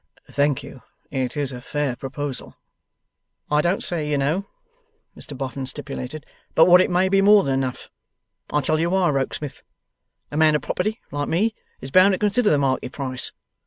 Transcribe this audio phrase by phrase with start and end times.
[0.31, 0.81] 'Thank you.
[1.11, 2.57] It is a fair proposal.'
[3.51, 4.47] 'I don't say, you know,'
[5.15, 7.87] Mr Boffin stipulated, 'but what it may be more than enough.
[8.49, 9.61] And I'll tell you why, Rokesmith.
[10.31, 13.31] A man of property, like me, is bound to consider the market price.